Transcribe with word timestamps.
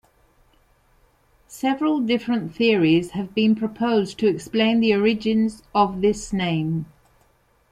Several 1.47 1.99
different 1.99 2.55
theories 2.55 3.11
have 3.11 3.35
been 3.35 3.53
proposed 3.55 4.17
to 4.17 4.27
explain 4.27 4.79
the 4.79 4.95
origins 4.95 5.61
of 5.75 6.01
this 6.01 6.33
name. 6.33 6.87